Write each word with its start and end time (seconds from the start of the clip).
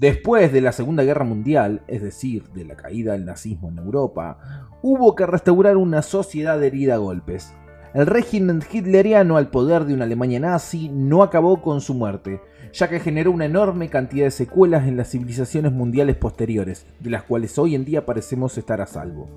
Después 0.00 0.50
de 0.50 0.62
la 0.62 0.72
Segunda 0.72 1.02
Guerra 1.02 1.26
Mundial, 1.26 1.82
es 1.86 2.00
decir, 2.00 2.44
de 2.54 2.64
la 2.64 2.74
caída 2.74 3.12
del 3.12 3.26
nazismo 3.26 3.68
en 3.68 3.76
Europa, 3.76 4.38
hubo 4.80 5.14
que 5.14 5.26
restaurar 5.26 5.76
una 5.76 6.00
sociedad 6.00 6.62
herida 6.64 6.94
a 6.94 6.96
golpes. 6.96 7.52
El 7.92 8.06
régimen 8.06 8.62
hitleriano 8.72 9.36
al 9.36 9.50
poder 9.50 9.84
de 9.84 9.92
una 9.92 10.04
Alemania 10.04 10.40
nazi 10.40 10.88
no 10.88 11.22
acabó 11.22 11.60
con 11.60 11.82
su 11.82 11.92
muerte, 11.92 12.40
ya 12.72 12.88
que 12.88 12.98
generó 12.98 13.30
una 13.30 13.44
enorme 13.44 13.90
cantidad 13.90 14.24
de 14.24 14.30
secuelas 14.30 14.88
en 14.88 14.96
las 14.96 15.10
civilizaciones 15.10 15.70
mundiales 15.70 16.16
posteriores, 16.16 16.86
de 16.98 17.10
las 17.10 17.24
cuales 17.24 17.58
hoy 17.58 17.74
en 17.74 17.84
día 17.84 18.06
parecemos 18.06 18.56
estar 18.56 18.80
a 18.80 18.86
salvo. 18.86 19.28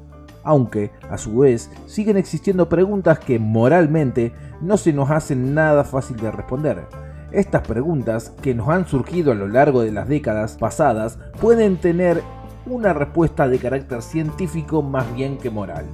Aunque, 0.45 0.91
a 1.09 1.17
su 1.17 1.39
vez, 1.39 1.69
siguen 1.87 2.15
existiendo 2.15 2.69
preguntas 2.69 3.19
que 3.19 3.37
moralmente 3.37 4.31
no 4.61 4.77
se 4.77 4.93
nos 4.93 5.11
hacen 5.11 5.53
nada 5.53 5.83
fácil 5.83 6.15
de 6.15 6.31
responder. 6.31 6.87
Estas 7.33 7.67
preguntas, 7.67 8.31
que 8.43 8.53
nos 8.53 8.69
han 8.69 8.87
surgido 8.87 9.31
a 9.31 9.35
lo 9.35 9.47
largo 9.47 9.81
de 9.81 9.91
las 9.91 10.07
décadas 10.07 10.55
pasadas, 10.55 11.17
pueden 11.41 11.77
tener 11.77 12.21
una 12.67 12.93
respuesta 12.93 13.47
de 13.47 13.57
carácter 13.57 14.03
científico 14.03 14.83
más 14.83 15.11
bien 15.15 15.39
que 15.39 15.49
moral. 15.49 15.85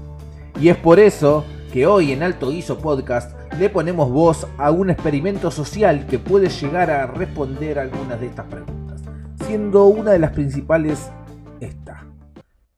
Y 0.60 0.68
es 0.68 0.76
por 0.76 1.00
eso 1.00 1.46
que 1.72 1.88
hoy 1.88 2.12
en 2.12 2.24
Alto 2.24 2.52
ISO 2.52 2.80
Podcast 2.80 3.34
le 3.58 3.70
ponemos 3.70 4.12
voz 4.12 4.48
a 4.58 4.72
un 4.72 4.90
experimento 4.90 5.50
social 5.50 6.06
que 6.08 6.20
puede 6.20 6.50
llegar 6.50 6.92
a 6.92 7.08
responder 7.08 7.80
algunas 7.80 8.20
de 8.20 8.28
estas 8.28 8.46
preguntas, 8.48 9.02
siendo 9.46 9.86
una 9.86 10.12
de 10.12 10.20
las 10.20 10.32
principales 10.32 11.10
esta. 11.62 12.06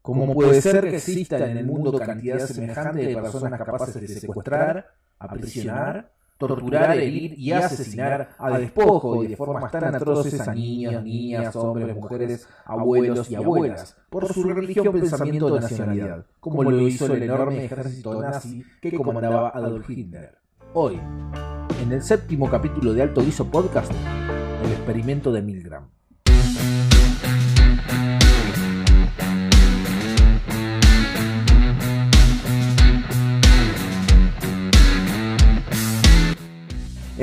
¿Cómo 0.04 0.36
puede 0.36 0.62
ser 0.62 0.82
que 0.82 0.98
exista 0.98 1.50
en 1.50 1.58
el 1.58 1.66
mundo 1.66 1.98
cantidad 1.98 2.38
semejante 2.38 3.08
de 3.08 3.16
personas 3.16 3.60
capaces 3.60 4.02
de 4.02 4.08
secuestrar, 4.08 4.92
aprisionar, 5.18 6.12
torturar, 6.48 6.98
herir 6.98 7.38
y 7.38 7.52
asesinar 7.52 8.30
a 8.38 8.58
despojo 8.58 9.24
y 9.24 9.28
de 9.28 9.36
formas 9.36 9.72
tan 9.72 9.96
atroces 9.96 10.40
a 10.40 10.54
niños, 10.54 11.04
niñas, 11.04 11.56
hombres, 11.56 11.96
mujeres, 11.96 12.48
abuelos 12.66 13.30
y 13.30 13.36
abuelas, 13.36 13.96
por 14.10 14.32
su 14.32 14.44
religión, 14.44 14.92
pensamiento 14.92 15.48
o 15.48 15.60
nacionalidad, 15.60 16.26
como 16.40 16.64
lo 16.64 16.80
hizo 16.88 17.14
el 17.14 17.24
enorme 17.24 17.66
ejército 17.66 18.22
nazi 18.22 18.64
que 18.82 18.92
comandaba 18.94 19.50
Adolf 19.50 19.90
Hitler. 19.90 20.38
Hoy, 20.74 21.00
en 21.84 21.92
el 21.92 22.02
séptimo 22.02 22.50
capítulo 22.50 22.94
de 22.94 23.02
Alto 23.02 23.22
Guiso 23.22 23.46
Podcast, 23.46 23.92
el 24.64 24.72
experimento 24.72 25.32
de 25.32 25.42
Milgram. 25.42 25.90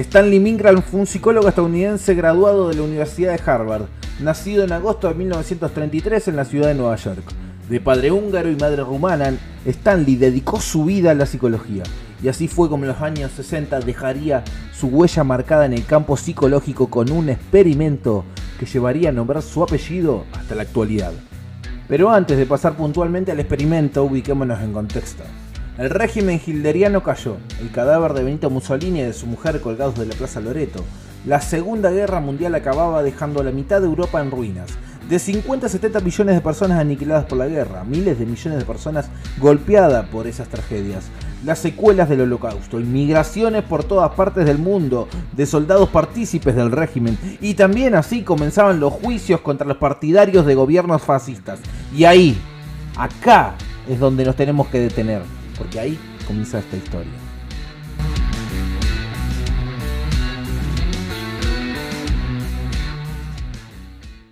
Stanley 0.08 0.40
Milgram 0.40 0.80
fue 0.80 1.00
un 1.00 1.06
psicólogo 1.06 1.50
estadounidense 1.50 2.14
graduado 2.14 2.70
de 2.70 2.76
la 2.76 2.82
Universidad 2.82 3.36
de 3.36 3.42
Harvard, 3.44 3.88
nacido 4.20 4.64
en 4.64 4.72
agosto 4.72 5.06
de 5.06 5.12
1933 5.12 6.28
en 6.28 6.36
la 6.36 6.46
ciudad 6.46 6.68
de 6.68 6.74
Nueva 6.74 6.96
York. 6.96 7.22
De 7.68 7.78
padre 7.78 8.10
húngaro 8.10 8.50
y 8.50 8.56
madre 8.56 8.82
rumana, 8.82 9.34
Stanley 9.66 10.16
dedicó 10.16 10.62
su 10.62 10.86
vida 10.86 11.10
a 11.10 11.14
la 11.14 11.26
psicología, 11.26 11.82
y 12.22 12.28
así 12.28 12.48
fue 12.48 12.70
como 12.70 12.84
en 12.84 12.88
los 12.88 13.02
años 13.02 13.32
60 13.32 13.80
dejaría 13.80 14.44
su 14.72 14.86
huella 14.86 15.24
marcada 15.24 15.66
en 15.66 15.74
el 15.74 15.84
campo 15.84 16.16
psicológico 16.16 16.88
con 16.88 17.12
un 17.12 17.28
experimento 17.28 18.24
que 18.58 18.64
llevaría 18.64 19.10
a 19.10 19.12
nombrar 19.12 19.42
su 19.42 19.62
apellido 19.62 20.24
hasta 20.32 20.54
la 20.54 20.62
actualidad. 20.62 21.12
Pero 21.86 22.08
antes 22.08 22.38
de 22.38 22.46
pasar 22.46 22.78
puntualmente 22.78 23.30
al 23.30 23.40
experimento, 23.40 24.04
ubiquémonos 24.04 24.58
en 24.62 24.72
contexto. 24.72 25.24
El 25.78 25.90
régimen 25.90 26.40
hilderiano 26.44 27.04
cayó, 27.04 27.36
el 27.60 27.70
cadáver 27.70 28.12
de 28.12 28.24
Benito 28.24 28.50
Mussolini 28.50 28.98
y 28.98 29.04
de 29.04 29.12
su 29.12 29.28
mujer 29.28 29.60
colgados 29.60 29.96
de 29.96 30.06
la 30.06 30.14
Plaza 30.16 30.40
Loreto. 30.40 30.84
La 31.24 31.40
Segunda 31.40 31.92
Guerra 31.92 32.18
Mundial 32.18 32.56
acababa 32.56 33.00
dejando 33.04 33.40
a 33.40 33.44
la 33.44 33.52
mitad 33.52 33.80
de 33.80 33.86
Europa 33.86 34.20
en 34.20 34.32
ruinas. 34.32 34.70
De 35.08 35.20
50 35.20 35.66
a 35.66 35.70
70 35.70 36.00
millones 36.00 36.34
de 36.34 36.40
personas 36.40 36.80
aniquiladas 36.80 37.26
por 37.26 37.38
la 37.38 37.46
guerra, 37.46 37.84
miles 37.84 38.18
de 38.18 38.26
millones 38.26 38.58
de 38.58 38.64
personas 38.64 39.08
golpeadas 39.38 40.08
por 40.08 40.26
esas 40.26 40.48
tragedias. 40.48 41.04
Las 41.44 41.60
secuelas 41.60 42.08
del 42.08 42.22
holocausto, 42.22 42.80
inmigraciones 42.80 43.62
por 43.62 43.84
todas 43.84 44.10
partes 44.16 44.46
del 44.46 44.58
mundo 44.58 45.06
de 45.36 45.46
soldados 45.46 45.90
partícipes 45.90 46.56
del 46.56 46.72
régimen 46.72 47.16
y 47.40 47.54
también 47.54 47.94
así 47.94 48.22
comenzaban 48.22 48.80
los 48.80 48.94
juicios 48.94 49.42
contra 49.42 49.68
los 49.68 49.76
partidarios 49.76 50.44
de 50.44 50.56
gobiernos 50.56 51.02
fascistas. 51.02 51.60
Y 51.96 52.02
ahí, 52.02 52.36
acá 52.96 53.54
es 53.88 54.00
donde 54.00 54.24
nos 54.24 54.34
tenemos 54.34 54.66
que 54.66 54.80
detener 54.80 55.37
porque 55.58 55.80
ahí 55.80 55.98
comienza 56.26 56.60
esta 56.60 56.76
historia. 56.76 57.12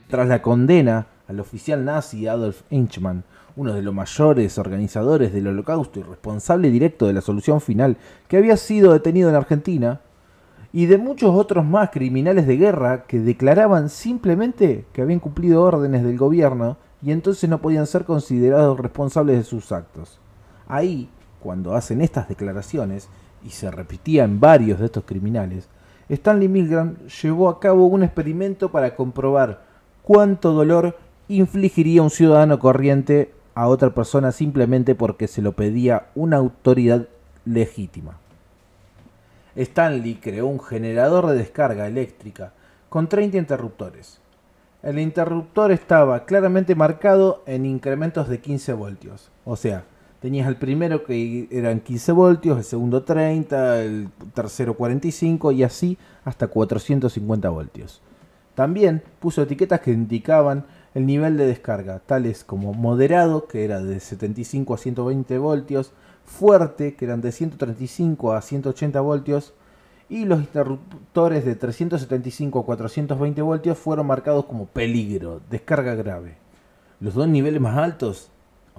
Tras 0.09 0.29
la 0.29 0.41
condena 0.41 1.09
al 1.27 1.41
oficial 1.41 1.85
nazi 1.85 2.29
Adolf 2.29 2.63
Eichmann, 2.71 3.25
uno 3.57 3.75
de 3.75 3.83
los 3.83 3.93
mayores 3.93 4.57
organizadores 4.59 5.33
del 5.33 5.49
holocausto 5.49 5.99
y 5.99 6.05
responsable 6.05 6.71
directo 6.71 7.07
de 7.07 7.15
la 7.15 7.21
solución 7.21 7.61
final, 7.61 7.97
que 8.29 8.37
había 8.37 8.57
sido 8.57 8.93
detenido 8.93 9.29
en 9.29 9.35
Argentina, 9.35 10.01
y 10.73 10.87
de 10.87 10.99
muchos 10.99 11.35
otros 11.35 11.65
más 11.65 11.91
criminales 11.91 12.47
de 12.47 12.57
guerra 12.57 13.05
que 13.05 13.19
declaraban 13.19 13.89
simplemente 13.89 14.85
que 14.93 15.03
habían 15.03 15.21
cumplido 15.21 15.63
órdenes 15.63 16.05
del 16.05 16.19
gobierno 16.19 16.77
y 17.03 17.13
entonces 17.13 17.49
no 17.49 17.63
podían 17.63 17.87
ser 17.87 18.05
considerados 18.05 18.79
responsables 18.79 19.39
de 19.39 19.45
sus 19.45 19.73
actos. 19.73 20.21
Ahí 20.69 21.09
cuando 21.41 21.75
hacen 21.75 22.01
estas 22.01 22.29
declaraciones, 22.29 23.09
y 23.45 23.51
se 23.51 23.71
repetía 23.71 24.25
en 24.25 24.41
varios 24.41 24.81
de 24.81 24.87
estos 24.87 25.05
criminales, 25.05 25.69
Stanley 26.09 26.49
Milgram 26.49 26.97
llevó 27.23 27.49
a 27.49 27.61
cabo 27.61 27.87
un 27.87 28.03
experimento 28.03 28.71
para 28.71 28.95
comprobar 28.95 29.63
cuánto 30.03 30.53
dolor 30.53 30.97
infligiría 31.29 32.03
un 32.03 32.11
ciudadano 32.11 32.59
corriente 32.59 33.33
a 33.55 33.69
otra 33.69 33.91
persona 33.91 34.33
simplemente 34.33 34.95
porque 34.95 35.27
se 35.27 35.43
lo 35.43 35.53
pedía 35.53 36.07
una 36.15 36.37
autoridad 36.37 37.09
legítima. 37.45 38.19
Stanley 39.57 40.17
creó 40.17 40.47
un 40.47 40.61
generador 40.61 41.27
de 41.27 41.37
descarga 41.37 41.87
eléctrica 41.87 42.53
con 42.89 43.09
30 43.09 43.39
interruptores. 43.39 44.21
El 44.83 44.99
interruptor 44.99 45.73
estaba 45.73 46.27
claramente 46.27 46.75
marcado 46.75 47.43
en 47.47 47.67
incrementos 47.67 48.29
de 48.29 48.41
15 48.41 48.75
voltios, 48.75 49.31
o 49.45 49.57
sea, 49.57 49.85
Tenías 50.21 50.49
el 50.49 50.57
primero 50.57 51.05
que 51.05 51.47
eran 51.51 51.81
15 51.81 52.13
voltios, 52.13 52.59
el 52.59 52.65
segundo 52.65 53.03
30, 53.03 53.83
el 53.83 54.09
tercero 54.35 54.75
45 54.75 55.53
y 55.53 55.63
así 55.63 55.99
hasta 56.25 56.49
450 56.49 57.51
voltios. 57.51 58.01
También 58.55 59.03
puso 59.21 59.43
etiquetas 59.43 59.81
que 59.81 59.93
indicaban 59.93 60.65
el 60.95 61.05
nivel 61.05 61.37
de 61.37 61.47
descarga, 61.47 61.99
tales 61.99 62.43
como 62.43 62.73
moderado, 62.73 63.47
que 63.47 63.65
era 63.67 63.83
de 63.83 64.01
75 64.01 64.73
a 64.73 64.79
120 64.79 65.37
voltios, 65.37 65.93
fuerte, 66.25 66.95
que 66.95 67.05
eran 67.05 67.21
de 67.21 67.33
135 67.33 68.33
a 68.33 68.41
180 68.41 68.99
voltios, 69.03 69.53
y 70.09 70.25
los 70.25 70.41
interruptores 70.41 71.45
de 71.45 71.55
375 71.55 72.61
a 72.61 72.65
420 72.65 73.43
voltios 73.43 73.77
fueron 73.77 74.07
marcados 74.07 74.47
como 74.47 74.65
peligro, 74.65 75.43
descarga 75.51 75.95
grave. 75.95 76.37
Los 76.99 77.13
dos 77.13 77.29
niveles 77.29 77.61
más 77.61 77.77
altos 77.77 78.31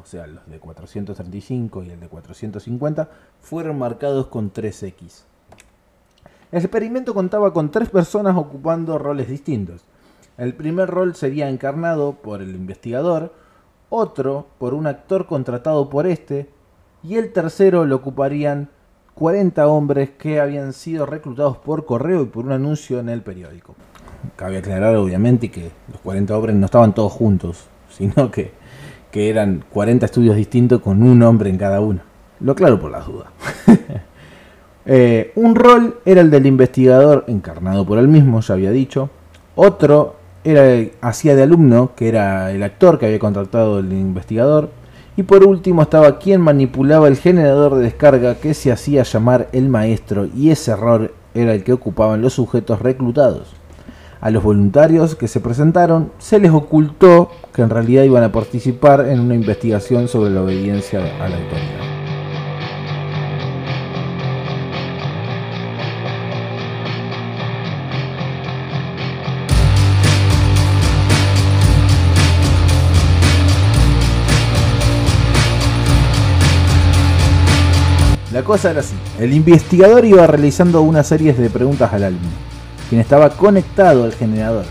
o 0.01 0.05
sea, 0.05 0.27
los 0.27 0.45
de 0.47 0.59
435 0.59 1.83
y 1.83 1.89
el 1.89 1.99
de 1.99 2.07
450, 2.07 3.09
fueron 3.41 3.79
marcados 3.79 4.27
con 4.27 4.53
3X. 4.53 5.23
El 6.51 6.59
experimento 6.59 7.13
contaba 7.13 7.51
con 7.53 7.71
tres 7.71 7.89
personas 7.89 8.37
ocupando 8.37 8.97
roles 8.97 9.27
distintos. 9.27 9.83
El 10.37 10.53
primer 10.53 10.89
rol 10.89 11.15
sería 11.15 11.49
encarnado 11.49 12.13
por 12.13 12.41
el 12.41 12.55
investigador, 12.55 13.33
otro 13.89 14.47
por 14.57 14.73
un 14.73 14.87
actor 14.87 15.25
contratado 15.25 15.89
por 15.89 16.07
este, 16.07 16.49
y 17.03 17.15
el 17.15 17.33
tercero 17.33 17.85
lo 17.85 17.97
ocuparían 17.97 18.69
40 19.15 19.67
hombres 19.67 20.11
que 20.11 20.39
habían 20.39 20.73
sido 20.73 21.05
reclutados 21.05 21.57
por 21.57 21.85
correo 21.85 22.21
y 22.21 22.25
por 22.27 22.45
un 22.45 22.51
anuncio 22.51 22.99
en 22.99 23.09
el 23.09 23.23
periódico. 23.23 23.75
Cabe 24.35 24.59
aclarar 24.59 24.95
obviamente 24.95 25.49
que 25.49 25.71
los 25.91 25.99
40 26.01 26.37
hombres 26.37 26.55
no 26.55 26.65
estaban 26.65 26.93
todos 26.93 27.11
juntos, 27.11 27.65
sino 27.89 28.29
que 28.31 28.51
que 29.11 29.29
eran 29.29 29.63
40 29.71 30.05
estudios 30.05 30.35
distintos 30.35 30.81
con 30.81 31.01
un 31.03 31.21
hombre 31.23 31.49
en 31.49 31.57
cada 31.57 31.79
uno. 31.81 32.01
Lo 32.39 32.51
aclaro 32.51 32.79
por 32.79 32.91
las 32.91 33.05
dudas. 33.05 33.29
Eh, 34.89 35.33
un 35.35 35.53
rol 35.53 35.99
era 36.05 36.21
el 36.21 36.31
del 36.31 36.45
investigador, 36.45 37.25
encarnado 37.27 37.85
por 37.85 37.99
él 37.99 38.07
mismo, 38.07 38.39
ya 38.39 38.53
había 38.53 38.71
dicho. 38.71 39.09
Otro 39.53 40.15
era 40.45 40.89
hacía 41.01 41.35
de 41.35 41.43
alumno, 41.43 41.91
que 41.93 42.07
era 42.07 42.53
el 42.53 42.63
actor 42.63 42.97
que 42.97 43.07
había 43.07 43.19
contratado 43.19 43.79
el 43.79 43.91
investigador. 43.91 44.69
Y 45.17 45.23
por 45.23 45.43
último 45.43 45.81
estaba 45.81 46.19
quien 46.19 46.39
manipulaba 46.39 47.09
el 47.09 47.17
generador 47.17 47.75
de 47.75 47.81
descarga 47.81 48.35
que 48.35 48.53
se 48.53 48.71
hacía 48.71 49.03
llamar 49.03 49.49
el 49.51 49.67
maestro 49.67 50.25
y 50.33 50.51
ese 50.51 50.73
rol 50.73 51.11
era 51.33 51.53
el 51.53 51.65
que 51.65 51.73
ocupaban 51.73 52.21
los 52.21 52.33
sujetos 52.33 52.81
reclutados. 52.81 53.53
A 54.19 54.31
los 54.31 54.43
voluntarios 54.43 55.15
que 55.15 55.27
se 55.27 55.39
presentaron 55.39 56.11
se 56.17 56.39
les 56.39 56.51
ocultó 56.51 57.29
que 57.53 57.61
en 57.61 57.69
realidad 57.69 58.03
iban 58.03 58.23
a 58.23 58.31
participar 58.31 59.07
en 59.07 59.19
una 59.19 59.35
investigación 59.35 60.07
sobre 60.07 60.31
la 60.31 60.41
obediencia 60.41 60.99
a 60.99 61.29
la 61.29 61.37
autoridad. 61.37 61.97
La 78.33 78.43
cosa 78.43 78.69
era 78.71 78.81
así. 78.81 78.93
El 79.19 79.33
investigador 79.33 80.05
iba 80.05 80.27
realizando 80.27 80.81
una 80.81 81.01
serie 81.03 81.33
de 81.33 81.49
preguntas 81.49 81.91
al 81.91 82.03
alumno 82.03 82.46
quien 82.89 83.01
estaba 83.01 83.29
conectado 83.29 84.03
al 84.03 84.13
generador. 84.13 84.65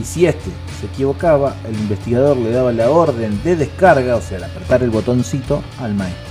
Y 0.00 0.04
si 0.04 0.26
éste 0.26 0.50
se 0.80 0.86
equivocaba, 0.86 1.56
el 1.68 1.74
investigador 1.74 2.36
le 2.36 2.52
daba 2.52 2.72
la 2.72 2.90
orden 2.90 3.42
de 3.42 3.56
descarga, 3.56 4.16
o 4.16 4.20
sea, 4.20 4.38
de 4.38 4.44
apretar 4.44 4.82
el 4.82 4.90
botoncito, 4.90 5.62
al 5.80 5.94
maestro. 5.94 6.24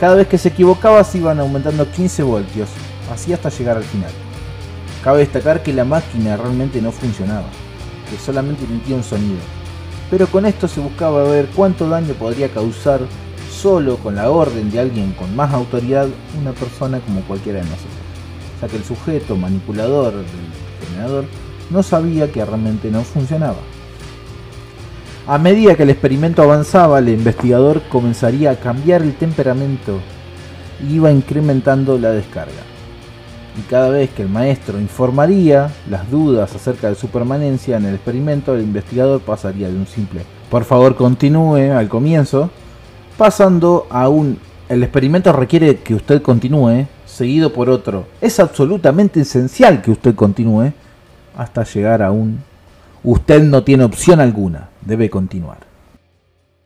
Cada 0.00 0.16
vez 0.16 0.26
que 0.26 0.38
se 0.38 0.48
equivocaba 0.48 1.04
se 1.04 1.18
iban 1.18 1.38
aumentando 1.38 1.88
15 1.88 2.22
voltios, 2.22 2.68
así 3.12 3.32
hasta 3.32 3.50
llegar 3.50 3.76
al 3.76 3.84
final. 3.84 4.10
Cabe 5.04 5.20
destacar 5.20 5.62
que 5.62 5.72
la 5.72 5.84
máquina 5.84 6.36
realmente 6.36 6.82
no 6.82 6.90
funcionaba, 6.90 7.46
que 8.10 8.16
solamente 8.16 8.64
emitía 8.64 8.96
un 8.96 9.04
sonido. 9.04 9.38
Pero 10.10 10.26
con 10.26 10.44
esto 10.44 10.66
se 10.66 10.80
buscaba 10.80 11.22
ver 11.24 11.48
cuánto 11.54 11.88
daño 11.88 12.14
podría 12.14 12.48
causar 12.48 13.00
solo 13.52 13.96
con 13.98 14.16
la 14.16 14.30
orden 14.30 14.70
de 14.70 14.80
alguien 14.80 15.12
con 15.12 15.36
más 15.36 15.52
autoridad 15.52 16.08
una 16.40 16.52
persona 16.52 16.98
como 17.00 17.20
cualquiera 17.22 17.60
de 17.60 17.66
nosotros. 17.66 18.09
Ya 18.60 18.68
que 18.68 18.76
el 18.76 18.84
sujeto 18.84 19.36
manipulador 19.36 20.12
del 20.12 20.24
generador 20.86 21.24
no 21.70 21.82
sabía 21.82 22.30
que 22.30 22.44
realmente 22.44 22.90
no 22.90 23.02
funcionaba. 23.02 23.58
A 25.26 25.38
medida 25.38 25.76
que 25.76 25.84
el 25.84 25.90
experimento 25.90 26.42
avanzaba, 26.42 26.98
el 26.98 27.08
investigador 27.10 27.82
comenzaría 27.88 28.50
a 28.50 28.56
cambiar 28.56 29.02
el 29.02 29.14
temperamento 29.14 29.98
y 30.86 30.94
iba 30.94 31.10
incrementando 31.10 31.98
la 31.98 32.10
descarga. 32.10 32.62
Y 33.58 33.62
cada 33.62 33.90
vez 33.90 34.10
que 34.10 34.22
el 34.22 34.28
maestro 34.28 34.80
informaría 34.80 35.70
las 35.88 36.10
dudas 36.10 36.54
acerca 36.54 36.88
de 36.88 36.94
su 36.94 37.08
permanencia 37.08 37.76
en 37.76 37.86
el 37.86 37.94
experimento, 37.94 38.54
el 38.54 38.62
investigador 38.62 39.20
pasaría 39.20 39.68
de 39.68 39.76
un 39.76 39.86
simple 39.86 40.24
por 40.50 40.64
favor 40.64 40.96
continúe 40.96 41.72
al 41.72 41.88
comienzo, 41.88 42.50
pasando 43.16 43.86
a 43.88 44.08
un 44.08 44.38
el 44.68 44.82
experimento 44.84 45.32
requiere 45.32 45.76
que 45.78 45.94
usted 45.94 46.22
continúe, 46.22 46.86
seguido 47.20 47.52
por 47.52 47.68
otro 47.68 48.06
es 48.22 48.40
absolutamente 48.40 49.20
esencial 49.20 49.82
que 49.82 49.90
usted 49.90 50.14
continúe, 50.14 50.72
hasta 51.36 51.64
llegar 51.64 52.00
a 52.00 52.10
un 52.10 52.40
usted 53.04 53.42
no 53.42 53.62
tiene 53.62 53.84
opción 53.84 54.20
alguna, 54.20 54.70
debe 54.80 55.10
continuar. 55.10 55.58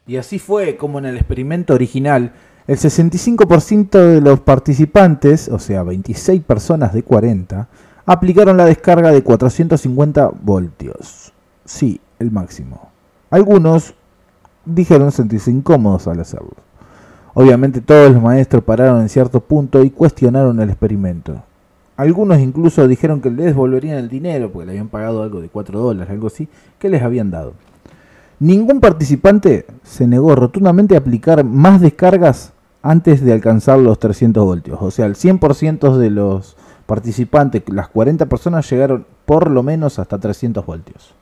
Y 0.07 0.17
así 0.17 0.39
fue 0.39 0.77
como 0.77 1.01
en 1.01 1.07
el 1.07 1.17
experimento 1.17 1.75
original, 1.75 2.35
el 2.69 2.79
65% 2.79 3.91
de 3.99 4.21
los 4.21 4.39
participantes, 4.41 5.49
o 5.49 5.59
sea, 5.59 5.83
26 5.83 6.45
personas 6.45 6.93
de 6.93 7.03
40, 7.03 7.67
aplicaron 8.07 8.57
la 8.57 8.67
descarga 8.67 9.11
de 9.11 9.25
450 9.25 10.31
voltios. 10.41 11.33
Sí, 11.65 12.01
el 12.21 12.31
máximo. 12.31 12.93
Algunos 13.29 13.95
dijeron 14.65 15.11
sentirse 15.11 15.51
incómodos 15.51 16.07
al 16.07 16.21
hacerlo. 16.21 16.55
Obviamente 17.35 17.81
todos 17.81 18.13
los 18.13 18.23
maestros 18.23 18.63
pararon 18.63 19.01
en 19.01 19.09
cierto 19.09 19.41
punto 19.41 19.83
y 19.83 19.91
cuestionaron 19.91 20.61
el 20.61 20.71
experimento. 20.71 21.43
Algunos 21.97 22.39
incluso 22.39 22.87
dijeron 22.87 23.21
que 23.21 23.31
les 23.31 23.47
devolverían 23.47 23.99
el 23.99 24.09
dinero 24.09 24.51
porque 24.51 24.67
le 24.67 24.73
habían 24.73 24.89
pagado 24.89 25.23
algo 25.23 25.41
de 25.41 25.49
4 25.49 25.79
dólares, 25.79 26.11
algo 26.11 26.29
así, 26.29 26.49
que 26.79 26.89
les 26.89 27.03
habían 27.03 27.31
dado. 27.33 27.55
Ningún 28.39 28.81
participante 28.81 29.67
se 29.83 30.07
negó 30.07 30.35
rotundamente 30.37 30.95
a 30.95 30.99
aplicar 30.99 31.45
más 31.45 31.81
descargas 31.81 32.53
antes 32.83 33.21
de 33.25 33.33
alcanzar 33.33 33.79
los 33.79 33.99
300 33.99 34.45
voltios. 34.45 34.79
O 34.81 34.91
sea, 34.91 35.07
el 35.07 35.15
100% 35.15 35.97
de 35.97 36.11
los 36.11 36.57
participantes, 36.87 37.63
las 37.69 37.89
40 37.89 38.27
personas, 38.27 38.69
llegaron 38.71 39.07
por 39.25 39.51
lo 39.51 39.63
menos 39.63 39.99
hasta 39.99 40.19
300 40.19 40.67
voltios. 40.67 41.15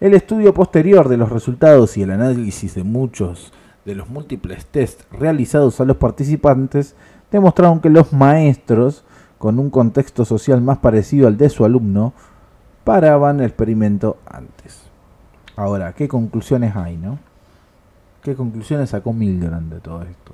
El 0.00 0.14
estudio 0.14 0.54
posterior 0.54 1.08
de 1.08 1.16
los 1.16 1.30
resultados 1.30 1.96
y 1.96 2.02
el 2.02 2.12
análisis 2.12 2.74
de 2.74 2.84
muchos 2.84 3.52
de 3.84 3.94
los 3.94 4.08
múltiples 4.08 4.66
tests 4.66 5.04
realizados 5.10 5.80
a 5.80 5.84
los 5.84 5.96
participantes 5.96 6.94
demostraron 7.30 7.80
que 7.80 7.90
los 7.90 8.12
maestros 8.12 9.04
con 9.44 9.58
un 9.58 9.68
contexto 9.68 10.24
social 10.24 10.62
más 10.62 10.78
parecido 10.78 11.28
al 11.28 11.36
de 11.36 11.50
su 11.50 11.66
alumno, 11.66 12.14
paraban 12.82 13.40
el 13.40 13.46
experimento 13.46 14.16
antes. 14.26 14.80
Ahora, 15.54 15.92
¿qué 15.92 16.08
conclusiones 16.08 16.74
hay, 16.74 16.96
no? 16.96 17.18
¿Qué 18.22 18.34
conclusiones 18.34 18.88
sacó 18.88 19.12
Milgram 19.12 19.68
de 19.68 19.80
todo 19.80 20.00
esto? 20.00 20.32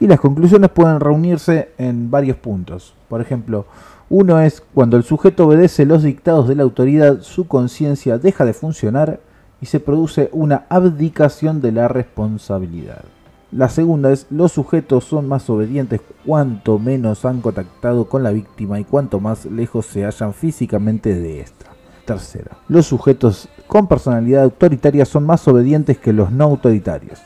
Y 0.00 0.08
las 0.08 0.18
conclusiones 0.18 0.70
pueden 0.70 0.98
reunirse 0.98 1.70
en 1.78 2.10
varios 2.10 2.36
puntos. 2.36 2.94
Por 3.08 3.20
ejemplo, 3.20 3.66
uno 4.08 4.40
es 4.40 4.60
cuando 4.74 4.96
el 4.96 5.04
sujeto 5.04 5.46
obedece 5.46 5.86
los 5.86 6.02
dictados 6.02 6.48
de 6.48 6.56
la 6.56 6.64
autoridad, 6.64 7.20
su 7.20 7.46
conciencia 7.46 8.18
deja 8.18 8.44
de 8.44 8.54
funcionar 8.54 9.20
y 9.60 9.66
se 9.66 9.80
produce 9.80 10.30
una 10.32 10.66
abdicación 10.68 11.60
de 11.60 11.72
la 11.72 11.88
responsabilidad. 11.88 13.04
La 13.52 13.68
segunda 13.68 14.12
es, 14.12 14.26
los 14.30 14.52
sujetos 14.52 15.04
son 15.04 15.26
más 15.26 15.50
obedientes 15.50 16.00
cuanto 16.24 16.78
menos 16.78 17.24
han 17.24 17.40
contactado 17.40 18.04
con 18.04 18.22
la 18.22 18.30
víctima 18.30 18.78
y 18.78 18.84
cuanto 18.84 19.18
más 19.18 19.44
lejos 19.44 19.86
se 19.86 20.04
hallan 20.04 20.34
físicamente 20.34 21.14
de 21.14 21.40
esta. 21.40 21.66
Tercera, 22.04 22.56
los 22.68 22.86
sujetos 22.86 23.48
con 23.66 23.88
personalidad 23.88 24.44
autoritaria 24.44 25.04
son 25.04 25.26
más 25.26 25.46
obedientes 25.48 25.98
que 25.98 26.12
los 26.12 26.30
no 26.30 26.44
autoritarios. 26.44 27.20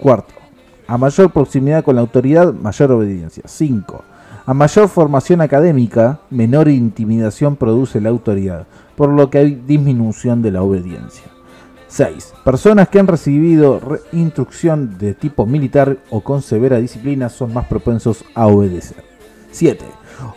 Cuarto, 0.00 0.34
a 0.86 0.98
mayor 0.98 1.32
proximidad 1.32 1.84
con 1.84 1.94
la 1.94 2.02
autoridad, 2.02 2.52
mayor 2.52 2.92
obediencia. 2.92 3.44
5. 3.46 4.04
A 4.46 4.54
mayor 4.54 4.88
formación 4.88 5.40
académica, 5.40 6.20
menor 6.30 6.68
intimidación 6.68 7.56
produce 7.56 8.00
la 8.00 8.10
autoridad, 8.10 8.66
por 8.94 9.08
lo 9.08 9.30
que 9.30 9.38
hay 9.38 9.54
disminución 9.54 10.42
de 10.42 10.50
la 10.50 10.62
obediencia. 10.62 11.24
6. 11.94 12.34
Personas 12.44 12.88
que 12.88 12.98
han 12.98 13.06
recibido 13.06 13.80
instrucción 14.10 14.98
de 14.98 15.14
tipo 15.14 15.46
militar 15.46 15.96
o 16.10 16.22
con 16.22 16.42
severa 16.42 16.78
disciplina 16.78 17.28
son 17.28 17.54
más 17.54 17.68
propensos 17.68 18.24
a 18.34 18.48
obedecer. 18.48 19.04
7. 19.52 19.84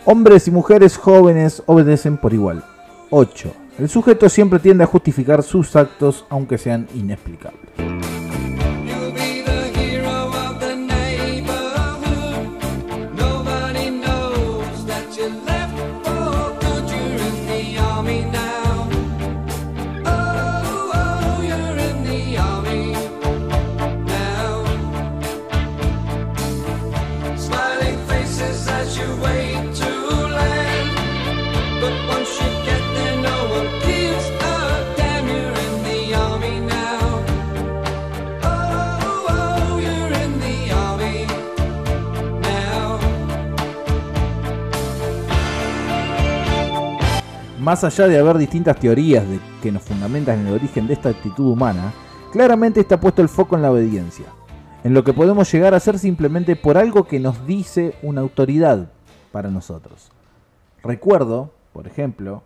Hombres 0.04 0.46
y 0.46 0.52
mujeres 0.52 0.96
jóvenes 0.96 1.64
obedecen 1.66 2.16
por 2.16 2.32
igual. 2.32 2.64
8. 3.10 3.52
El 3.80 3.88
sujeto 3.88 4.28
siempre 4.28 4.60
tiende 4.60 4.84
a 4.84 4.86
justificar 4.86 5.42
sus 5.42 5.74
actos 5.74 6.24
aunque 6.28 6.58
sean 6.58 6.86
inexplicables. 6.94 8.17
Más 47.68 47.84
allá 47.84 48.08
de 48.08 48.18
haber 48.18 48.38
distintas 48.38 48.80
teorías 48.80 49.26
que 49.62 49.70
nos 49.70 49.82
fundamentan 49.82 50.40
en 50.40 50.46
el 50.46 50.54
origen 50.54 50.86
de 50.86 50.94
esta 50.94 51.10
actitud 51.10 51.52
humana, 51.52 51.92
claramente 52.32 52.80
está 52.80 52.98
puesto 52.98 53.20
el 53.20 53.28
foco 53.28 53.56
en 53.56 53.60
la 53.60 53.70
obediencia, 53.70 54.24
en 54.84 54.94
lo 54.94 55.04
que 55.04 55.12
podemos 55.12 55.52
llegar 55.52 55.74
a 55.74 55.76
hacer 55.76 55.98
simplemente 55.98 56.56
por 56.56 56.78
algo 56.78 57.04
que 57.04 57.20
nos 57.20 57.46
dice 57.46 57.94
una 58.02 58.22
autoridad 58.22 58.90
para 59.32 59.50
nosotros. 59.50 60.10
Recuerdo, 60.82 61.50
por 61.74 61.86
ejemplo, 61.86 62.42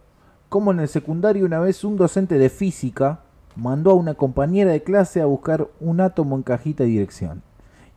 cómo 0.48 0.72
en 0.72 0.80
el 0.80 0.88
secundario 0.88 1.46
una 1.46 1.60
vez 1.60 1.84
un 1.84 1.96
docente 1.96 2.36
de 2.36 2.48
física 2.48 3.20
mandó 3.54 3.92
a 3.92 3.94
una 3.94 4.14
compañera 4.14 4.72
de 4.72 4.82
clase 4.82 5.20
a 5.20 5.26
buscar 5.26 5.68
un 5.78 6.00
átomo 6.00 6.34
en 6.34 6.42
cajita 6.42 6.82
de 6.82 6.90
dirección 6.90 7.44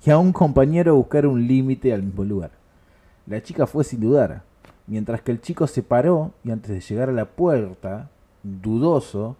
y 0.05 0.11
a 0.11 0.19
un 0.19 0.31
compañero 0.31 0.91
a 0.91 0.95
buscar 0.95 1.25
un 1.25 1.47
límite 1.47 1.91
al 1.91 2.03
mismo 2.03 2.23
lugar. 2.23 2.51
La 3.25 3.41
chica 3.41 3.65
fue 3.65 3.83
sin 3.83 4.01
dudar, 4.01 4.43
Mientras 4.87 5.21
que 5.21 5.31
el 5.31 5.41
chico 5.41 5.67
se 5.67 5.83
paró 5.83 6.31
y 6.43 6.51
antes 6.51 6.71
de 6.71 6.81
llegar 6.81 7.09
a 7.09 7.13
la 7.13 7.25
puerta, 7.25 8.09
dudoso, 8.43 9.35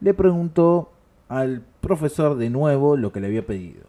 le 0.00 0.14
preguntó 0.14 0.90
al 1.28 1.62
profesor 1.80 2.36
de 2.36 2.50
nuevo 2.50 2.96
lo 2.96 3.12
que 3.12 3.20
le 3.20 3.26
había 3.26 3.46
pedido. 3.46 3.82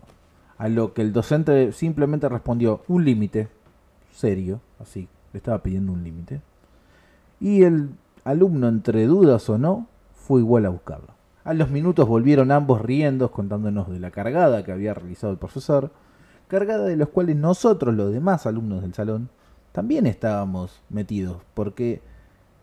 A 0.58 0.70
lo 0.70 0.94
que 0.94 1.02
el 1.02 1.14
docente 1.14 1.72
simplemente 1.72 2.30
respondió 2.30 2.82
un 2.88 3.06
límite, 3.06 3.48
serio, 4.12 4.60
así, 4.80 5.08
le 5.34 5.38
estaba 5.38 5.64
pidiendo 5.64 5.92
un 5.94 6.04
límite. 6.04 6.42
Y 7.40 7.64
el 7.64 7.90
alumno, 8.24 8.68
entre 8.68 9.08
dudas 9.08 9.50
o 9.50 9.58
no, 9.58 9.88
fue 10.14 10.42
igual 10.42 10.66
a 10.66 10.70
buscarlo. 10.70 11.08
A 11.44 11.56
los 11.56 11.72
minutos 11.72 12.08
volvieron 12.08 12.52
ambos 12.52 12.82
riendo, 12.82 13.32
contándonos 13.32 13.90
de 13.90 14.00
la 14.00 14.12
cargada 14.12 14.64
que 14.64 14.72
había 14.72 14.94
realizado 14.94 15.34
el 15.34 15.40
profesor, 15.40 15.90
cargada 16.48 16.86
de 16.86 16.98
los 16.98 17.10
cuales 17.10 17.36
nosotros, 17.38 17.96
los 17.96 18.14
demás 18.14 18.46
alumnos 18.46 18.84
del 18.84 18.94
salón, 18.94 19.30
también 19.72 20.08
estábamos 20.08 20.82
metidos, 20.90 21.42
porque 21.54 22.02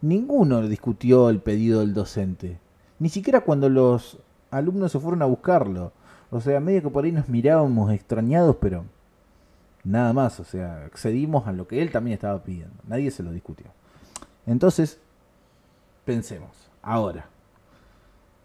ninguno 0.00 0.66
discutió 0.66 1.30
el 1.30 1.40
pedido 1.40 1.80
del 1.80 1.94
docente, 1.94 2.58
ni 2.98 3.08
siquiera 3.08 3.40
cuando 3.40 3.68
los 3.68 4.18
alumnos 4.50 4.92
se 4.92 4.98
fueron 4.98 5.22
a 5.22 5.26
buscarlo. 5.26 5.92
O 6.30 6.40
sea, 6.40 6.60
medio 6.60 6.82
que 6.82 6.90
por 6.90 7.04
ahí 7.04 7.12
nos 7.12 7.28
mirábamos 7.28 7.90
extrañados, 7.92 8.56
pero 8.60 8.84
Nada 9.88 10.12
más, 10.12 10.38
o 10.38 10.44
sea, 10.44 10.84
accedimos 10.84 11.46
a 11.46 11.52
lo 11.52 11.66
que 11.66 11.80
él 11.80 11.90
también 11.90 12.14
estaba 12.14 12.42
pidiendo. 12.42 12.74
Nadie 12.86 13.10
se 13.10 13.22
lo 13.22 13.32
discutió. 13.32 13.66
Entonces, 14.46 15.00
pensemos, 16.04 16.50
ahora, 16.82 17.26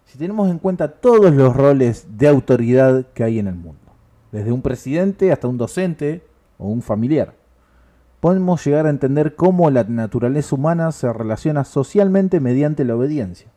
si 0.06 0.18
tenemos 0.18 0.50
en 0.50 0.60
cuenta 0.60 0.88
todos 0.88 1.34
los 1.34 1.54
roles 1.54 2.18
de 2.18 2.30
autoridad 2.30 3.08
que 3.14 3.26
hay 3.26 3.40
en 3.40 3.48
el 3.48 3.56
mundo, 3.56 3.80
desde 4.32 4.54
un 4.54 4.62
presidente 4.62 5.34
hasta 5.34 5.50
un 5.50 5.58
docente 5.58 6.26
o 6.58 6.68
un 6.68 6.82
familiar, 6.82 7.34
podemos 8.24 8.66
llegar 8.66 8.86
a 8.86 8.90
entender 8.90 9.36
cómo 9.36 9.70
la 9.70 9.84
naturaleza 9.84 10.56
humana 10.56 10.94
se 10.94 11.12
relaciona 11.12 11.66
socialmente 11.66 12.40
mediante 12.40 12.86
la 12.86 12.96
obediencia. 12.96 13.50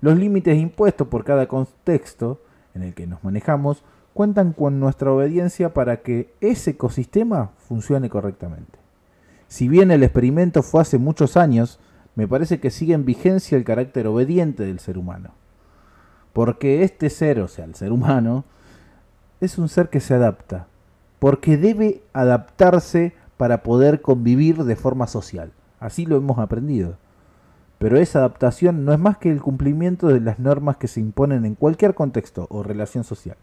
Los 0.00 0.16
límites 0.16 0.56
impuestos 0.56 1.08
por 1.08 1.24
cada 1.24 1.46
contexto 1.46 2.40
en 2.74 2.82
el 2.82 2.94
que 2.94 3.06
nos 3.06 3.22
manejamos 3.22 3.84
cuentan 4.14 4.54
con 4.54 4.80
nuestra 4.80 5.12
obediencia 5.12 5.74
para 5.74 6.00
que 6.00 6.32
ese 6.40 6.70
ecosistema 6.70 7.50
funcione 7.68 8.08
correctamente. 8.08 8.78
Si 9.46 9.68
bien 9.68 9.90
el 9.90 10.04
experimento 10.04 10.62
fue 10.62 10.80
hace 10.80 10.96
muchos 10.96 11.36
años, 11.36 11.78
me 12.14 12.26
parece 12.26 12.60
que 12.60 12.70
sigue 12.70 12.94
en 12.94 13.04
vigencia 13.04 13.58
el 13.58 13.64
carácter 13.64 14.06
obediente 14.06 14.64
del 14.64 14.78
ser 14.78 14.96
humano. 14.96 15.34
Porque 16.32 16.82
este 16.82 17.10
ser, 17.10 17.40
o 17.40 17.48
sea, 17.48 17.66
el 17.66 17.74
ser 17.74 17.92
humano, 17.92 18.46
es 19.42 19.58
un 19.58 19.68
ser 19.68 19.90
que 19.90 20.00
se 20.00 20.14
adapta, 20.14 20.66
porque 21.18 21.58
debe 21.58 22.00
adaptarse 22.14 23.12
para 23.36 23.62
poder 23.62 24.00
convivir 24.00 24.64
de 24.64 24.76
forma 24.76 25.06
social. 25.06 25.52
Así 25.80 26.06
lo 26.06 26.16
hemos 26.16 26.38
aprendido. 26.38 26.96
Pero 27.78 27.98
esa 27.98 28.20
adaptación 28.20 28.84
no 28.84 28.92
es 28.92 28.98
más 28.98 29.18
que 29.18 29.30
el 29.30 29.42
cumplimiento 29.42 30.08
de 30.08 30.20
las 30.20 30.38
normas 30.38 30.78
que 30.78 30.88
se 30.88 31.00
imponen 31.00 31.44
en 31.44 31.54
cualquier 31.54 31.94
contexto 31.94 32.46
o 32.50 32.62
relación 32.62 33.04
social. 33.04 33.36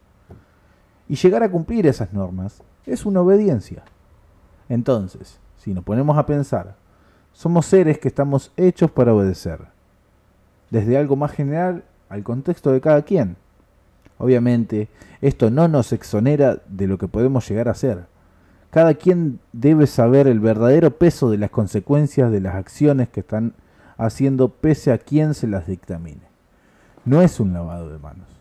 Y 1.08 1.16
llegar 1.16 1.44
a 1.44 1.52
cumplir 1.52 1.86
esas 1.86 2.14
normas 2.14 2.64
es 2.86 3.06
una 3.06 3.22
obediencia. 3.22 3.84
Entonces, 4.70 5.40
si 5.58 5.74
nos 5.74 5.84
ponemos 5.84 6.18
a 6.18 6.26
pensar, 6.26 6.76
somos 7.32 7.66
seres 7.68 8.00
que 8.00 8.08
estamos 8.08 8.52
hechos 8.58 8.90
para 8.90 9.14
obedecer. 9.14 9.60
Desde 10.72 10.98
algo 10.98 11.16
más 11.16 11.32
general 11.32 11.84
al 12.10 12.24
contexto 12.24 12.72
de 12.72 12.82
cada 12.82 13.04
quien. 13.04 13.36
Obviamente, 14.18 14.90
esto 15.22 15.52
no 15.52 15.68
nos 15.68 15.94
exonera 15.94 16.62
de 16.68 16.88
lo 16.88 16.98
que 16.98 17.08
podemos 17.08 17.48
llegar 17.48 17.70
a 17.70 17.74
ser. 17.76 18.06
Cada 18.74 18.96
quien 18.96 19.40
debe 19.52 19.88
saber 19.88 20.28
el 20.28 20.40
verdadero 20.40 20.98
peso 20.98 21.30
de 21.30 21.38
las 21.38 21.52
consecuencias 21.52 22.32
de 22.32 22.42
las 22.42 22.56
acciones 22.56 23.08
que 23.10 23.20
están 23.20 23.54
haciendo 23.98 24.50
pese 24.50 24.92
a 24.92 24.98
quien 24.98 25.36
se 25.36 25.48
las 25.48 25.68
dictamine. 25.68 26.34
No 27.06 27.22
es 27.22 27.40
un 27.40 27.54
lavado 27.54 27.90
de 27.90 28.00
manos 28.00 28.34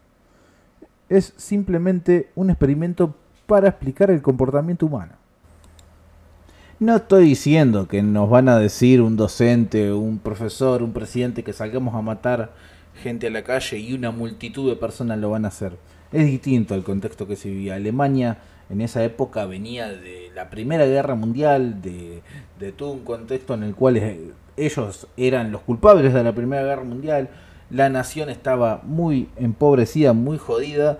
es 1.16 1.34
simplemente 1.36 2.30
un 2.34 2.48
experimento 2.48 3.14
para 3.46 3.68
explicar 3.68 4.10
el 4.10 4.22
comportamiento 4.22 4.86
humano. 4.86 5.12
No 6.80 6.96
estoy 6.96 7.24
diciendo 7.24 7.86
que 7.86 8.02
nos 8.02 8.30
van 8.30 8.48
a 8.48 8.58
decir 8.58 9.02
un 9.02 9.16
docente, 9.16 9.92
un 9.92 10.18
profesor, 10.18 10.82
un 10.82 10.92
presidente 10.92 11.44
que 11.44 11.52
salgamos 11.52 11.94
a 11.94 12.00
matar 12.00 12.52
gente 13.02 13.26
a 13.26 13.30
la 13.30 13.44
calle 13.44 13.78
y 13.78 13.92
una 13.92 14.10
multitud 14.10 14.68
de 14.70 14.76
personas 14.76 15.18
lo 15.18 15.30
van 15.30 15.44
a 15.44 15.48
hacer. 15.48 15.76
Es 16.12 16.24
distinto 16.24 16.74
al 16.74 16.82
contexto 16.82 17.28
que 17.28 17.36
se 17.36 17.50
vivía. 17.50 17.74
Alemania 17.74 18.38
en 18.72 18.80
esa 18.80 19.04
época 19.04 19.46
venía 19.46 19.88
de 19.88 20.32
la 20.34 20.50
Primera 20.50 20.86
Guerra 20.86 21.14
Mundial, 21.14 21.80
de, 21.80 22.22
todo 22.72 22.90
un 22.92 23.04
contexto 23.04 23.54
en 23.54 23.62
el 23.62 23.74
cual 23.74 24.00
ellos 24.56 25.06
eran 25.16 25.52
los 25.52 25.62
culpables 25.62 26.12
de 26.12 26.24
la 26.24 26.32
Primera 26.32 26.62
Guerra 26.62 26.84
Mundial 26.84 27.28
la 27.72 27.88
nación 27.88 28.28
estaba 28.28 28.82
muy 28.84 29.28
empobrecida, 29.36 30.12
muy 30.12 30.36
jodida, 30.36 30.98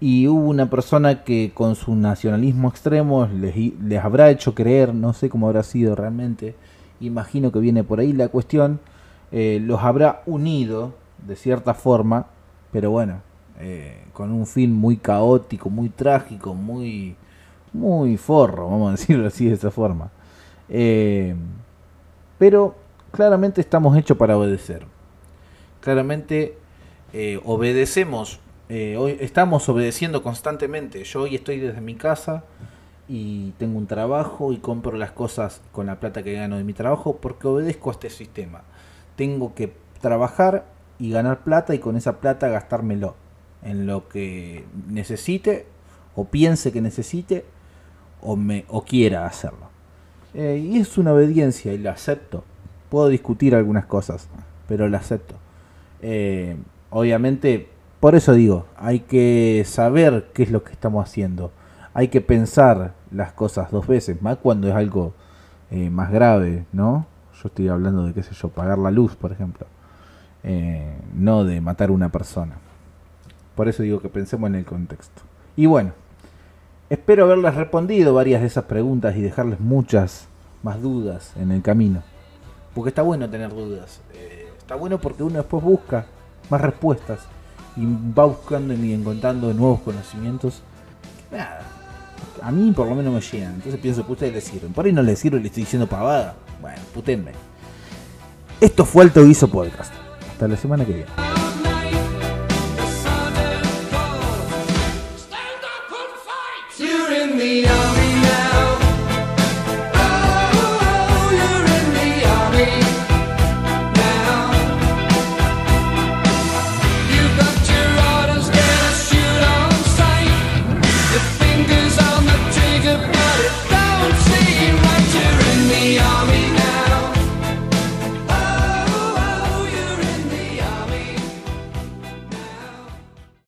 y 0.00 0.26
hubo 0.26 0.48
una 0.48 0.70
persona 0.70 1.22
que 1.22 1.52
con 1.54 1.76
su 1.76 1.94
nacionalismo 1.94 2.68
extremo 2.68 3.28
les, 3.28 4.02
habrá 4.02 4.30
hecho 4.30 4.54
creer, 4.54 4.94
no 4.94 5.12
sé 5.12 5.28
cómo 5.28 5.48
habrá 5.48 5.62
sido 5.62 5.94
realmente, 5.94 6.56
imagino 7.00 7.52
que 7.52 7.58
viene 7.58 7.84
por 7.84 8.00
ahí 8.00 8.12
la 8.12 8.28
cuestión, 8.28 8.80
eh, 9.32 9.60
los 9.62 9.82
habrá 9.82 10.22
unido 10.26 10.94
de 11.26 11.36
cierta 11.36 11.74
forma, 11.74 12.26
pero 12.72 12.90
bueno, 12.90 13.20
eh, 13.60 14.04
con 14.12 14.32
un 14.32 14.46
fin 14.46 14.72
muy 14.72 14.96
caótico, 14.96 15.70
muy 15.70 15.88
trágico, 15.88 16.54
muy, 16.54 17.16
muy 17.72 18.16
forro, 18.16 18.68
vamos 18.68 18.88
a 18.88 18.90
decirlo 18.96 19.26
así 19.26 19.46
de 19.48 19.54
esa 19.54 19.70
forma. 19.70 20.10
Eh, 20.68 21.34
pero 22.38 22.74
claramente 23.12 23.60
estamos 23.60 23.96
hechos 23.96 24.16
para 24.16 24.36
obedecer 24.36 24.86
claramente 25.84 26.56
eh, 27.12 27.38
obedecemos, 27.44 28.40
eh, 28.70 28.96
hoy 28.96 29.18
estamos 29.20 29.68
obedeciendo 29.68 30.22
constantemente. 30.22 31.04
Yo 31.04 31.22
hoy 31.22 31.34
estoy 31.34 31.60
desde 31.60 31.82
mi 31.82 31.94
casa 31.94 32.42
y 33.06 33.50
tengo 33.58 33.76
un 33.76 33.86
trabajo 33.86 34.54
y 34.54 34.56
compro 34.56 34.96
las 34.96 35.12
cosas 35.12 35.60
con 35.72 35.86
la 35.86 36.00
plata 36.00 36.22
que 36.22 36.32
gano 36.32 36.56
de 36.56 36.64
mi 36.64 36.72
trabajo 36.72 37.18
porque 37.20 37.46
obedezco 37.46 37.90
a 37.90 37.92
este 37.92 38.08
sistema. 38.08 38.62
Tengo 39.14 39.54
que 39.54 39.74
trabajar 40.00 40.64
y 40.98 41.10
ganar 41.10 41.44
plata 41.44 41.74
y 41.74 41.80
con 41.80 41.96
esa 41.96 42.18
plata 42.18 42.48
gastármelo 42.48 43.14
en 43.64 43.86
lo 43.86 44.08
que 44.08 44.64
necesite 44.88 45.66
o 46.14 46.26
piense 46.26 46.72
que 46.72 46.80
necesite 46.80 47.44
o, 48.20 48.36
me, 48.36 48.64
o 48.68 48.84
quiera 48.84 49.26
hacerlo. 49.26 49.68
Eh, 50.34 50.62
y 50.64 50.78
es 50.78 50.98
una 50.98 51.12
obediencia 51.12 51.72
y 51.72 51.78
la 51.78 51.92
acepto. 51.92 52.44
Puedo 52.90 53.08
discutir 53.08 53.54
algunas 53.54 53.86
cosas, 53.86 54.28
pero 54.68 54.88
la 54.88 54.98
acepto. 54.98 55.34
Eh, 56.02 56.56
obviamente, 56.90 57.68
por 58.00 58.14
eso 58.14 58.34
digo, 58.34 58.66
hay 58.76 59.00
que 59.00 59.64
saber 59.66 60.30
qué 60.34 60.42
es 60.42 60.50
lo 60.50 60.62
que 60.62 60.72
estamos 60.72 61.02
haciendo. 61.08 61.50
Hay 61.94 62.08
que 62.08 62.20
pensar 62.20 62.92
las 63.10 63.32
cosas 63.32 63.70
dos 63.70 63.86
veces, 63.86 64.20
más 64.20 64.38
cuando 64.38 64.68
es 64.68 64.74
algo 64.74 65.14
eh, 65.70 65.90
más 65.90 66.10
grave, 66.10 66.66
¿no? 66.72 67.06
Yo 67.42 67.48
estoy 67.48 67.68
hablando 67.68 68.04
de, 68.04 68.12
qué 68.12 68.22
sé 68.22 68.34
yo, 68.34 68.48
pagar 68.48 68.78
la 68.78 68.90
luz, 68.90 69.16
por 69.16 69.32
ejemplo. 69.32 69.66
Eh, 70.42 70.94
no 71.14 71.44
de 71.44 71.60
matar 71.60 71.88
a 71.88 71.92
una 71.92 72.10
persona. 72.10 72.56
Por 73.54 73.68
eso 73.68 73.82
digo 73.82 74.00
que 74.00 74.08
pensemos 74.08 74.48
en 74.48 74.56
el 74.56 74.64
contexto. 74.64 75.22
Y 75.56 75.66
bueno, 75.66 75.92
espero 76.90 77.24
haberles 77.24 77.54
respondido 77.54 78.14
varias 78.14 78.40
de 78.40 78.48
esas 78.48 78.64
preguntas 78.64 79.16
y 79.16 79.20
dejarles 79.20 79.60
muchas 79.60 80.26
más 80.62 80.82
dudas 80.82 81.32
en 81.36 81.52
el 81.52 81.62
camino. 81.62 82.02
Porque 82.74 82.88
está 82.88 83.02
bueno 83.02 83.30
tener 83.30 83.50
dudas. 83.50 84.00
Está 84.58 84.74
bueno 84.74 84.98
porque 84.98 85.22
uno 85.22 85.36
después 85.36 85.62
busca 85.62 86.06
más 86.50 86.60
respuestas 86.60 87.20
y 87.76 87.84
va 87.86 88.24
buscando 88.24 88.74
y 88.74 88.92
encontrando 88.92 89.52
nuevos 89.52 89.80
conocimientos. 89.80 90.62
Nada, 91.30 91.60
a 92.42 92.50
mí 92.50 92.72
por 92.72 92.86
lo 92.88 92.94
menos 92.94 93.12
me 93.12 93.20
llenan. 93.20 93.54
Entonces 93.54 93.80
pienso 93.80 94.04
que 94.04 94.12
ustedes 94.12 94.34
les 94.34 94.44
sirven. 94.44 94.72
Por 94.72 94.86
ahí 94.86 94.92
no 94.92 95.02
les 95.02 95.18
sirve 95.18 95.38
y 95.38 95.40
les 95.40 95.50
estoy 95.50 95.64
diciendo 95.64 95.86
pavada. 95.86 96.34
Bueno, 96.60 96.80
putenme. 96.92 97.32
Esto 98.60 98.84
fue 98.84 99.04
Alto 99.04 99.24
Guiso 99.24 99.48
Podcast. 99.48 99.92
Hasta 100.30 100.48
la 100.48 100.56
semana 100.56 100.84
que 100.84 100.92
viene. 100.92 101.33
in 107.24 107.38
the 107.38 107.66
army. 107.66 108.13